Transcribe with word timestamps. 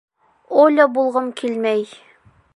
«Оля 0.61 0.87
булғым 0.95 1.31
килмәй» 1.43 1.87